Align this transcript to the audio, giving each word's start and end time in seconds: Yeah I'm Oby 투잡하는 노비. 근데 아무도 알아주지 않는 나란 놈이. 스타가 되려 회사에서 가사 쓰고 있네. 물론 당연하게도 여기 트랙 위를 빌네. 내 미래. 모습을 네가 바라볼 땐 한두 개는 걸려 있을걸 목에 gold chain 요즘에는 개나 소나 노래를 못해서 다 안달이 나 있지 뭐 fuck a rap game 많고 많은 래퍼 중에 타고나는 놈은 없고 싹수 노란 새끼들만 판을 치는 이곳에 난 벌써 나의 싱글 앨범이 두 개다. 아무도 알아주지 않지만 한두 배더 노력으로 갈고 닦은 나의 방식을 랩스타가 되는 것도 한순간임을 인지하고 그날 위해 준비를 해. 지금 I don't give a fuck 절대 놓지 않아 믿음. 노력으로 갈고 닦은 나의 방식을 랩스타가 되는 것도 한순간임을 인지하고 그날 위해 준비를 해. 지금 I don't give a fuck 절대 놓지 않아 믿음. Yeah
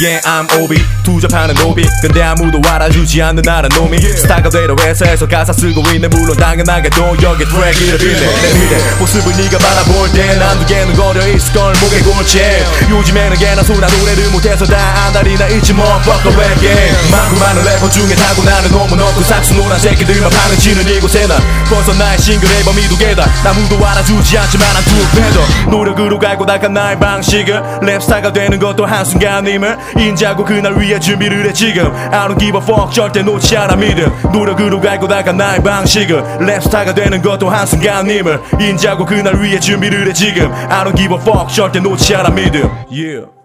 Yeah 0.00 0.24
I'm 0.24 0.48
Oby 0.58 0.80
투잡하는 1.02 1.54
노비. 1.56 1.84
근데 2.00 2.22
아무도 2.22 2.58
알아주지 2.66 3.20
않는 3.20 3.42
나란 3.44 3.68
놈이. 3.74 4.00
스타가 4.00 4.48
되려 4.48 4.74
회사에서 4.80 5.28
가사 5.28 5.52
쓰고 5.52 5.82
있네. 5.92 6.08
물론 6.08 6.34
당연하게도 6.38 7.16
여기 7.22 7.44
트랙 7.44 7.76
위를 7.82 7.98
빌네. 7.98 8.18
내 8.18 8.52
미래. 8.54 8.78
모습을 8.98 9.36
네가 9.36 9.58
바라볼 9.58 10.10
땐 10.12 10.40
한두 10.40 10.64
개는 10.64 10.94
걸려 10.96 11.28
있을걸 11.28 11.74
목에 11.80 12.00
gold 12.00 12.28
chain 12.28 12.64
요즘에는 12.88 13.36
개나 13.36 13.62
소나 13.62 13.88
노래를 13.88 14.30
못해서 14.30 14.64
다 14.64 14.78
안달이 15.06 15.37
나 15.37 15.48
있지 15.48 15.74
뭐 15.74 15.84
fuck 16.00 16.30
a 16.30 16.34
rap 16.34 16.60
game 16.60 17.10
많고 17.10 17.36
많은 17.36 17.62
래퍼 17.62 17.90
중에 17.90 18.14
타고나는 18.14 18.70
놈은 18.70 18.98
없고 18.98 19.22
싹수 19.22 19.52
노란 19.54 19.78
새끼들만 19.78 20.30
판을 20.50 20.58
치는 20.58 20.96
이곳에 20.96 21.26
난 21.26 21.38
벌써 21.68 21.92
나의 21.94 22.18
싱글 22.18 22.50
앨범이 22.50 22.82
두 22.88 22.98
개다. 22.98 23.24
아무도 23.46 23.84
알아주지 23.84 24.36
않지만 24.36 24.66
한두 24.74 24.90
배더 25.16 25.70
노력으로 25.70 26.18
갈고 26.18 26.44
닦은 26.44 26.72
나의 26.72 26.98
방식을 26.98 27.62
랩스타가 27.82 28.32
되는 28.32 28.58
것도 28.58 28.84
한순간임을 28.84 29.78
인지하고 29.96 30.44
그날 30.44 30.78
위해 30.80 30.98
준비를 30.98 31.46
해. 31.46 31.52
지금 31.52 31.94
I 31.94 32.28
don't 32.28 32.38
give 32.38 32.58
a 32.58 32.62
fuck 32.62 32.92
절대 32.92 33.22
놓지 33.22 33.56
않아 33.56 33.76
믿음. 33.76 34.12
노력으로 34.32 34.80
갈고 34.80 35.06
닦은 35.06 35.36
나의 35.36 35.62
방식을 35.62 36.22
랩스타가 36.40 36.94
되는 36.94 37.22
것도 37.22 37.48
한순간임을 37.48 38.40
인지하고 38.60 39.06
그날 39.06 39.40
위해 39.40 39.60
준비를 39.60 40.08
해. 40.08 40.12
지금 40.12 40.52
I 40.52 40.84
don't 40.84 40.96
give 40.96 41.16
a 41.16 41.20
fuck 41.20 41.54
절대 41.54 41.78
놓지 41.80 42.14
않아 42.14 42.30
믿음. 42.30 42.68
Yeah 42.90 43.39